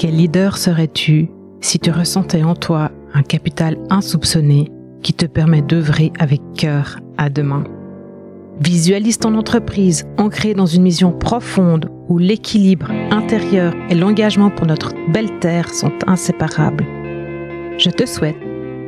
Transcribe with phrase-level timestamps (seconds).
[0.00, 1.28] Quel leader serais-tu
[1.60, 4.70] si tu ressentais en toi un capital insoupçonné
[5.02, 7.64] qui te permet d'œuvrer avec cœur à demain?
[8.62, 14.94] Visualise ton entreprise ancrée dans une mission profonde où l'équilibre intérieur et l'engagement pour notre
[15.12, 16.86] belle terre sont inséparables.
[17.76, 18.40] Je te souhaite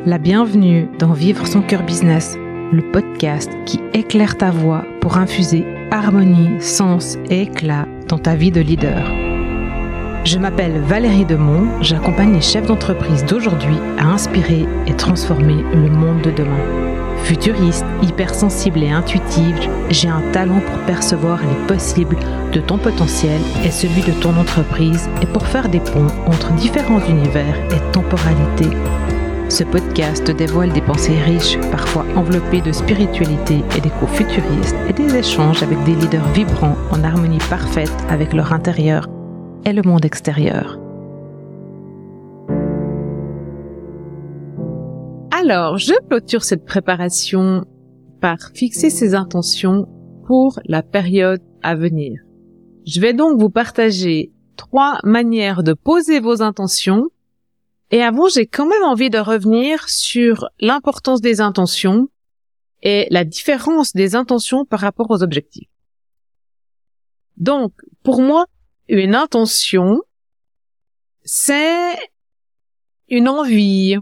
[0.07, 2.39] la bienvenue dans Vivre son cœur business,
[2.73, 8.51] le podcast qui éclaire ta voix pour infuser harmonie, sens et éclat dans ta vie
[8.51, 9.22] de leader.
[10.25, 16.23] Je m'appelle Valérie Demont, j'accompagne les chefs d'entreprise d'aujourd'hui à inspirer et transformer le monde
[16.23, 16.61] de demain.
[17.25, 22.17] Futuriste, hypersensible et intuitive, j'ai un talent pour percevoir les possibles
[22.53, 27.05] de ton potentiel et celui de ton entreprise et pour faire des ponts entre différents
[27.05, 28.77] univers et temporalités.
[29.49, 35.17] Ce podcast dévoile des pensées riches, parfois enveloppées de spiritualité et d'échos futuristes et des
[35.17, 39.09] échanges avec des leaders vibrants en harmonie parfaite avec leur intérieur
[39.65, 40.79] et le monde extérieur.
[45.31, 47.65] Alors, je clôture cette préparation
[48.21, 49.89] par fixer ses intentions
[50.27, 52.21] pour la période à venir.
[52.87, 57.09] Je vais donc vous partager trois manières de poser vos intentions.
[57.91, 62.09] Et avant, j'ai quand même envie de revenir sur l'importance des intentions
[62.83, 65.69] et la différence des intentions par rapport aux objectifs.
[67.37, 67.73] Donc,
[68.03, 68.47] pour moi,
[69.01, 70.03] une intention,
[71.25, 71.97] c'est
[73.09, 73.97] une envie,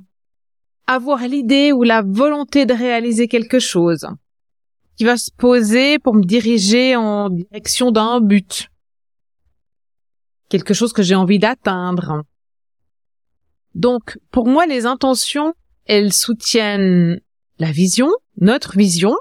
[0.87, 4.07] avoir l'idée ou la volonté de réaliser quelque chose
[4.97, 8.69] qui va se poser pour me diriger en direction d'un but.
[10.49, 12.25] Quelque chose que j'ai envie d'atteindre.
[13.75, 15.55] Donc, pour moi, les intentions,
[15.87, 17.21] elles soutiennent
[17.59, 19.15] la vision, notre vision,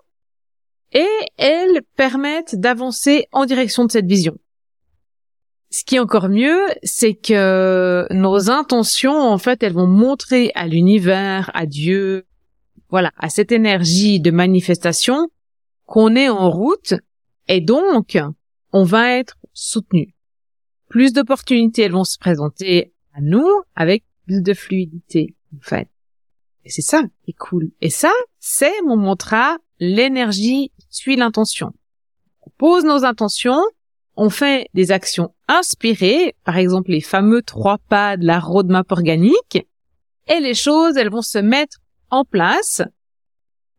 [0.92, 4.36] et elles permettent d'avancer en direction de cette vision.
[5.72, 10.68] Ce qui est encore mieux, c'est que nos intentions, en fait, elles vont montrer à
[10.68, 12.26] l'univers, à Dieu,
[12.90, 15.30] voilà, à cette énergie de manifestation
[15.86, 16.96] qu'on est en route
[17.48, 18.18] et donc
[18.74, 20.16] on va être soutenu.
[20.88, 25.88] Plus d'opportunités elles vont se présenter à nous avec plus de fluidité, en fait.
[26.66, 27.72] Et c'est ça qui est cool.
[27.82, 31.74] Et ça, c'est mon mantra, l'énergie suit l'intention.
[32.42, 33.64] On pose nos intentions,
[34.20, 39.66] on fait des actions inspirées, par exemple les fameux trois pas de la roadmap organique,
[40.28, 41.78] et les choses, elles vont se mettre
[42.10, 42.82] en place.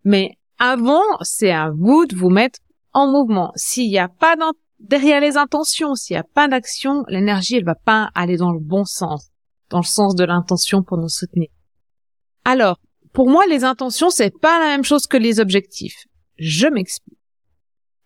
[0.03, 2.59] Mais avant, c'est à vous de vous mettre
[2.95, 3.53] en mouvement.
[3.55, 4.34] S'il n'y a pas
[4.79, 8.61] derrière les intentions, s'il n'y a pas d'action, l'énergie, elle va pas aller dans le
[8.61, 9.29] bon sens,
[9.69, 11.49] dans le sens de l'intention pour nous soutenir.
[12.47, 12.81] Alors,
[13.12, 16.06] pour moi, les intentions, c'est pas la même chose que les objectifs.
[16.39, 17.19] Je m'explique.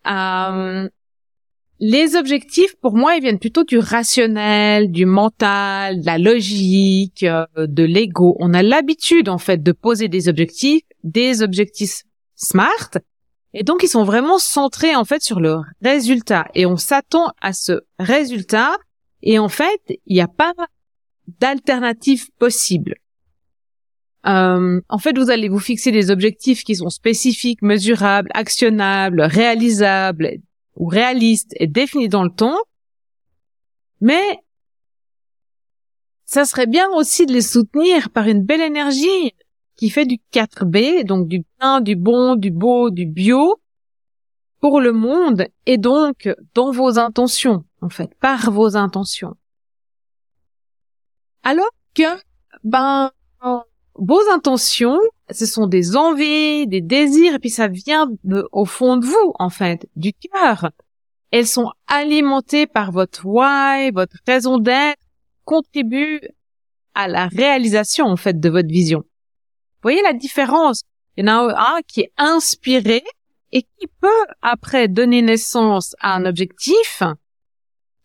[0.05, 0.89] Euh,
[1.79, 7.45] les objectifs, pour moi, ils viennent plutôt du rationnel, du mental, de la logique, euh,
[7.57, 8.37] de l'ego.
[8.39, 12.03] On a l'habitude, en fait, de poser des objectifs, des objectifs
[12.35, 12.91] smart,
[13.53, 16.45] et donc ils sont vraiment centrés, en fait, sur le résultat.
[16.55, 18.75] Et on s'attend à ce résultat,
[19.21, 20.53] et en fait, il n'y a pas
[21.39, 22.95] d'alternative possible.
[24.27, 30.39] Euh, en fait, vous allez vous fixer des objectifs qui sont spécifiques, mesurables, actionnables, réalisables,
[30.75, 32.57] ou réaliste et défini dans le temps,
[34.01, 34.39] mais
[36.25, 39.33] ça serait bien aussi de les soutenir par une belle énergie
[39.75, 43.59] qui fait du 4B, donc du bien, du bon, du beau, du bio,
[44.59, 49.35] pour le monde et donc dans vos intentions, en fait, par vos intentions.
[51.43, 52.19] Alors que,
[52.63, 53.11] ben,
[53.93, 54.99] vos intentions,
[55.31, 58.09] ce sont des envies, des désirs, et puis ça vient
[58.51, 60.71] au fond de vous, en fait, du cœur.
[61.31, 64.99] Elles sont alimentées par votre why, votre raison d'être,
[65.43, 66.21] contribuent
[66.93, 68.99] à la réalisation, en fait, de votre vision.
[68.99, 70.83] Vous voyez la différence?
[71.17, 73.03] Il y en a un qui est inspiré
[73.51, 77.03] et qui peut, après, donner naissance à un objectif,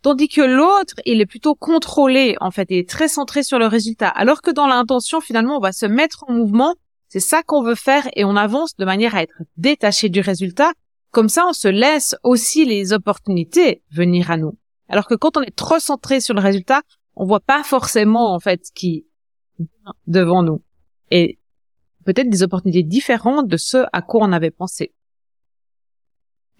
[0.02, 3.66] Tandis que l'autre, il est plutôt contrôlé, en fait, il est très centré sur le
[3.66, 4.08] résultat.
[4.08, 6.74] Alors que dans l'intention, finalement, on va se mettre en mouvement,
[7.10, 10.72] c'est ça qu'on veut faire et on avance de manière à être détaché du résultat.
[11.10, 14.56] Comme ça, on se laisse aussi les opportunités venir à nous.
[14.88, 16.82] Alors que quand on est trop centré sur le résultat,
[17.16, 19.06] on voit pas forcément, en fait, ce qui
[20.06, 20.62] devant nous.
[21.10, 21.40] Et
[22.04, 24.94] peut-être des opportunités différentes de ce à quoi on avait pensé.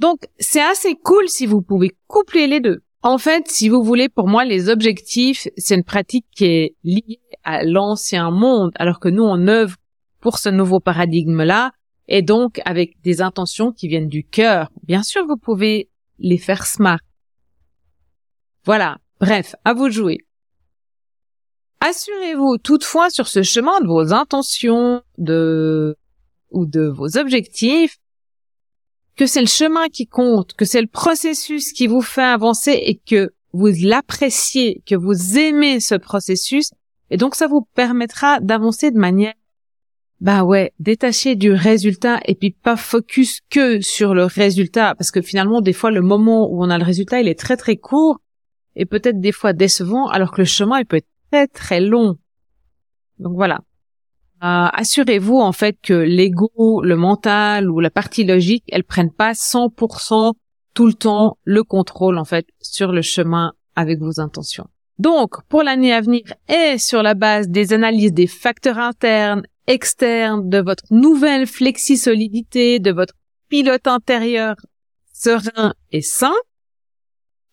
[0.00, 2.82] Donc, c'est assez cool si vous pouvez coupler les deux.
[3.03, 7.20] En fait, si vous voulez, pour moi, les objectifs, c'est une pratique qui est liée
[7.44, 9.76] à l'ancien monde, alors que nous, on œuvre
[10.20, 11.72] pour ce nouveau paradigme-là,
[12.08, 14.70] et donc avec des intentions qui viennent du cœur.
[14.82, 15.88] Bien sûr, vous pouvez
[16.19, 17.00] les faire smart.
[18.64, 18.99] Voilà.
[19.20, 20.19] Bref, à vous de jouer.
[21.81, 25.96] Assurez-vous toutefois sur ce chemin de vos intentions de
[26.50, 27.99] ou de vos objectifs
[29.17, 32.96] que c'est le chemin qui compte, que c'est le processus qui vous fait avancer et
[32.96, 36.70] que vous l'appréciez, que vous aimez ce processus
[37.11, 39.34] et donc ça vous permettra d'avancer de manière
[40.20, 45.22] bah ouais, détaché du résultat et puis pas focus que sur le résultat parce que
[45.22, 48.19] finalement des fois le moment où on a le résultat il est très très court
[48.76, 52.19] et peut-être des fois décevant alors que le chemin il peut être très très long.
[53.19, 53.61] Donc voilà.
[54.43, 59.32] Euh, assurez-vous en fait que l'ego, le mental ou la partie logique, elles prennent pas
[59.32, 60.34] 100%
[60.75, 64.69] tout le temps le contrôle en fait sur le chemin avec vos intentions.
[64.99, 70.49] Donc, pour l'année à venir et sur la base des analyses des facteurs internes externe
[70.49, 73.14] de votre nouvelle flexi-solidité, de votre
[73.49, 74.56] pilote intérieur
[75.12, 76.34] serein et sain,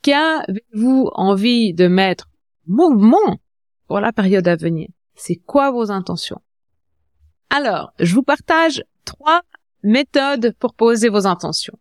[0.01, 2.27] qu'avez-vous envie de mettre
[2.65, 3.39] mouvement
[3.87, 4.89] pour la période à venir?
[5.13, 6.41] C'est quoi vos intentions?
[7.51, 9.43] Alors, je vous partage trois
[9.83, 11.77] méthodes pour poser vos intentions.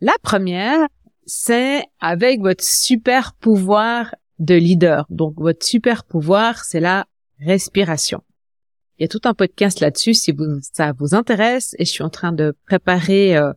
[0.00, 0.86] La première,
[1.26, 5.06] c'est avec votre super pouvoir de leader.
[5.10, 7.06] Donc, votre super pouvoir, c'est la
[7.40, 8.22] respiration.
[9.02, 10.32] Il y a tout un podcast là-dessus si
[10.72, 13.52] ça vous intéresse et je suis en train de préparer euh,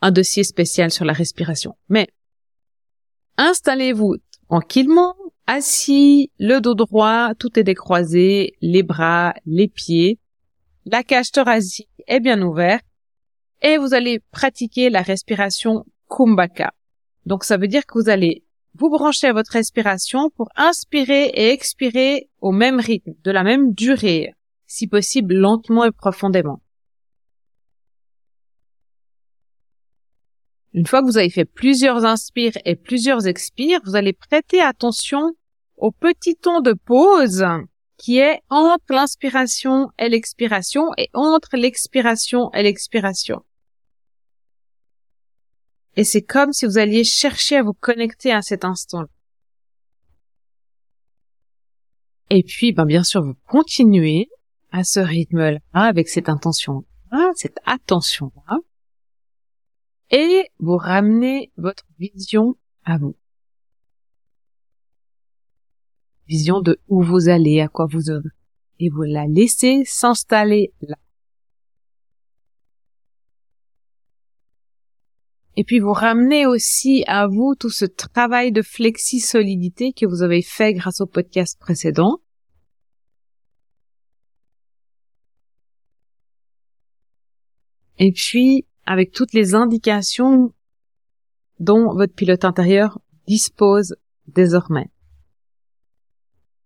[0.00, 1.76] un dossier spécial sur la respiration.
[1.90, 2.08] Mais
[3.36, 4.16] installez-vous
[4.48, 5.14] tranquillement,
[5.46, 10.18] assis, le dos droit, tout est décroisé, les bras, les pieds,
[10.86, 12.86] la cage thoracique est bien ouverte
[13.60, 16.72] et vous allez pratiquer la respiration Kumbhaka.
[17.26, 21.50] Donc ça veut dire que vous allez vous brancher à votre respiration pour inspirer et
[21.50, 24.32] expirer au même rythme, de la même durée
[24.66, 26.60] si possible lentement et profondément.
[30.72, 35.34] Une fois que vous avez fait plusieurs inspires et plusieurs expires, vous allez prêter attention
[35.76, 37.44] au petit ton de pause
[37.96, 43.42] qui est entre l'inspiration et l'expiration et entre l'expiration et l'expiration.
[45.96, 49.04] Et c'est comme si vous alliez chercher à vous connecter à cet instant.
[52.28, 54.28] Et puis, ben, bien sûr, vous continuez
[54.70, 58.58] à ce rythme-là, avec cette intention-là, cette attention-là,
[60.10, 63.16] et vous ramenez votre vision à vous.
[66.28, 68.30] Vision de où vous allez, à quoi vous œuvrez.
[68.78, 70.96] Et vous la laissez s'installer là.
[75.58, 80.42] Et puis vous ramenez aussi à vous tout ce travail de flexi-solidité que vous avez
[80.42, 82.20] fait grâce au podcast précédent.
[87.98, 90.52] Et puis avec toutes les indications
[91.58, 93.96] dont votre pilote intérieur dispose
[94.26, 94.90] désormais.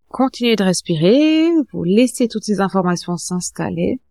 [0.09, 4.01] Continuez de respirer, vous laissez toutes ces informations s'installer.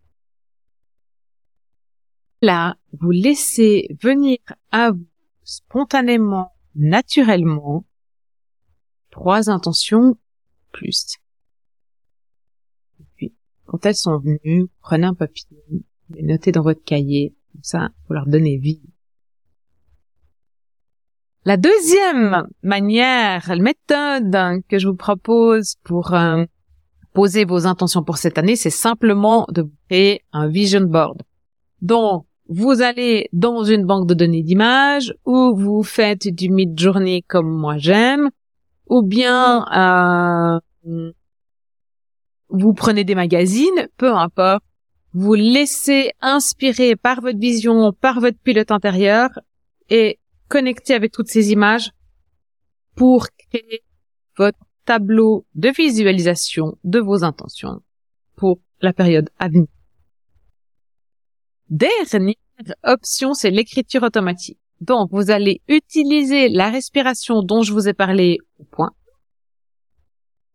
[2.40, 4.38] Là, vous laissez venir
[4.70, 5.06] à vous
[5.42, 7.84] spontanément, naturellement,
[9.10, 10.16] trois intentions
[10.72, 11.16] plus.
[12.98, 13.34] Et puis,
[13.66, 15.46] quand elles sont venues, prenez un papier,
[16.14, 18.82] les noter dans votre cahier, comme ça, pour leur donner vie.
[21.44, 26.44] La deuxième manière, méthode que je vous propose pour euh,
[27.14, 31.22] poser vos intentions pour cette année, c'est simplement de créer un vision board.
[31.80, 37.48] Donc, vous allez dans une banque de données d'images ou vous faites du mid-journée comme
[37.48, 38.28] moi j'aime,
[38.88, 41.10] ou bien euh,
[42.48, 44.64] vous prenez des magazines, peu importe,
[45.12, 49.30] vous laissez inspirer par votre vision, par votre pilote intérieur
[49.88, 51.90] et connecter avec toutes ces images
[52.94, 53.82] pour créer
[54.36, 57.82] votre tableau de visualisation de vos intentions
[58.36, 59.68] pour la période à venir.
[61.68, 62.34] Dernière
[62.84, 64.58] option, c'est l'écriture automatique.
[64.80, 68.90] Donc, vous allez utiliser la respiration dont je vous ai parlé au point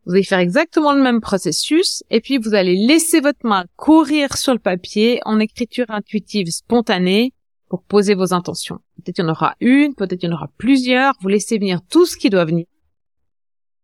[0.05, 4.38] vous allez faire exactement le même processus et puis vous allez laisser votre main courir
[4.38, 7.33] sur le papier en écriture intuitive spontanée
[7.69, 8.79] pour poser vos intentions.
[8.97, 11.13] Peut-être il y en aura une, peut-être il y en aura plusieurs.
[11.21, 12.65] Vous laissez venir tout ce qui doit venir.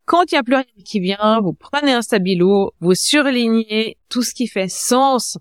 [0.05, 4.21] Quand il n'y a plus rien qui vient, vous prenez un stabilo, vous surlignez tout
[4.21, 5.37] ce qui fait sens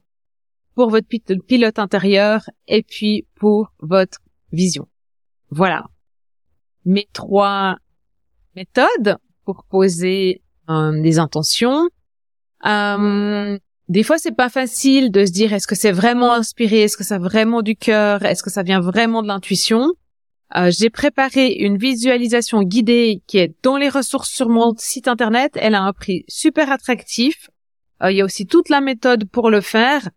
[0.74, 1.08] pour votre
[1.46, 4.18] pilote intérieur et puis pour votre
[4.52, 4.88] vision.
[5.50, 5.84] Voilà.
[6.86, 7.76] Mes trois
[8.54, 10.42] méthodes pour poser
[11.02, 11.88] des intentions.
[12.66, 13.58] Euh,
[13.88, 17.04] des fois, c'est pas facile de se dire est-ce que c'est vraiment inspiré, est-ce que
[17.04, 19.88] ça vraiment du cœur, est-ce que ça vient vraiment de l'intuition?
[20.56, 25.52] Euh, j'ai préparé une visualisation guidée qui est dans les ressources sur mon site internet.
[25.56, 27.50] Elle a un prix super attractif.
[28.02, 30.08] Euh, il y a aussi toute la méthode pour le faire.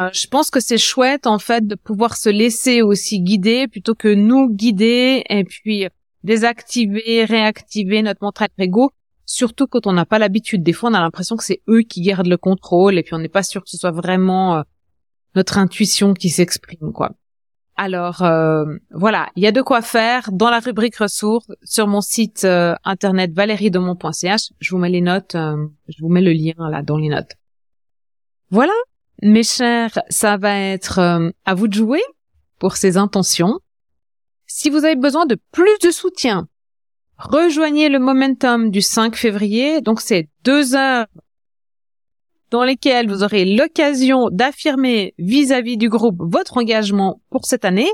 [0.00, 3.94] Euh, je pense que c'est chouette en fait de pouvoir se laisser aussi guider plutôt
[3.94, 5.86] que nous guider et puis
[6.22, 8.90] désactiver, réactiver notre mental ego.
[9.26, 10.62] Surtout quand on n'a pas l'habitude.
[10.62, 13.18] Des fois, on a l'impression que c'est eux qui gardent le contrôle et puis on
[13.18, 14.64] n'est pas sûr que ce soit vraiment
[15.34, 17.12] notre intuition qui s'exprime, quoi.
[17.76, 22.00] Alors euh, voilà, il y a de quoi faire dans la rubrique ressources sur mon
[22.00, 24.52] site euh, internet valériedomont.ch.
[24.58, 27.32] Je vous mets les notes, euh, je vous mets le lien là dans les notes.
[28.50, 28.72] Voilà,
[29.22, 32.02] mes chers, ça va être à vous de jouer
[32.58, 33.60] pour ces intentions.
[34.46, 36.48] Si vous avez besoin de plus de soutien,
[37.18, 39.80] rejoignez le momentum du 5 février.
[39.80, 41.06] Donc c'est deux heures
[42.50, 47.90] dans lesquels vous aurez l'occasion d'affirmer vis-à-vis du groupe votre engagement pour cette année,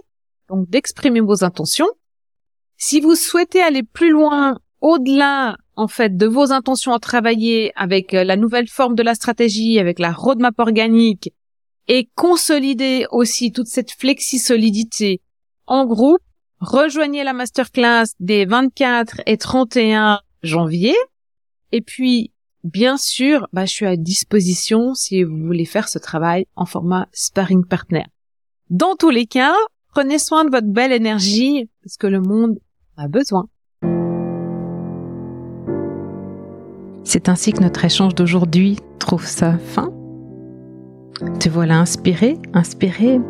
[0.48, 1.88] donc d'exprimer vos intentions.
[2.76, 8.12] Si vous souhaitez aller plus loin, au-delà en fait de vos intentions à travailler avec
[8.12, 11.32] euh, la nouvelle forme de la stratégie, avec la roadmap organique,
[11.88, 15.20] et consolider aussi toute cette flexi-solidité
[15.66, 16.20] en groupe,
[16.62, 20.94] rejoignez la masterclass des 24 et 31 janvier.
[21.72, 22.32] Et puis,
[22.64, 27.08] Bien sûr, bah, je suis à disposition si vous voulez faire ce travail en format
[27.12, 28.04] sparring partner.
[28.70, 29.54] Dans tous les cas,
[29.88, 32.60] prenez soin de votre belle énergie parce que le monde
[32.96, 33.48] a besoin.
[37.02, 39.92] C'est ainsi que notre échange d'aujourd'hui trouve sa fin.
[41.40, 43.20] Te voilà inspiré, inspiré.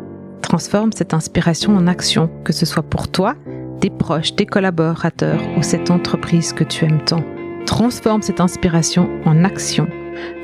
[0.43, 3.33] Transforme cette inspiration en action, que ce soit pour toi,
[3.79, 7.23] tes proches, tes collaborateurs ou cette entreprise que tu aimes tant.
[7.65, 9.87] Transforme cette inspiration en action,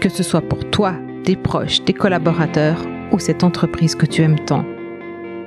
[0.02, 0.94] que ce soit pour toi,
[1.26, 4.66] tes proches, tes collaborateurs ou cette entreprise que tu aimes tant.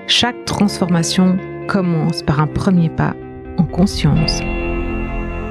[0.06, 3.16] Chaque transformation commence par un premier pas
[3.56, 4.40] en conscience.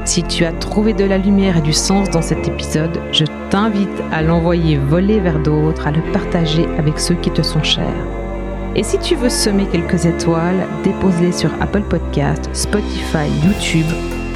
[0.05, 3.89] Si tu as trouvé de la lumière et du sens dans cet épisode, je t'invite
[4.11, 8.20] à l'envoyer voler vers d'autres, à le partager avec ceux qui te sont chers.
[8.75, 13.85] Et si tu veux semer quelques étoiles, dépose-les sur Apple Podcast, Spotify, YouTube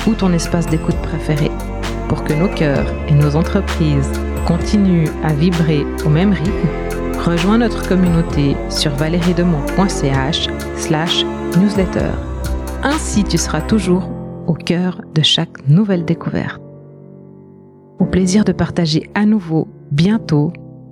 [0.06, 1.50] ou ton espace d'écoute préféré
[2.10, 4.12] pour que nos cœurs et nos entreprises
[4.46, 6.70] continuent à vibrer au même rythme,
[7.24, 11.26] rejoins notre communauté sur valeriedemont.ch slash
[11.58, 12.12] newsletter.
[12.84, 14.12] Ainsi, tu seras toujours
[14.48, 16.62] au cœur de chaque nouvelle découverte.
[18.00, 20.52] Au plaisir de partager à nouveau bientôt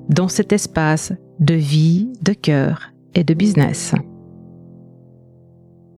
[0.10, 3.94] dans cet espace de vie, de cœur et de business.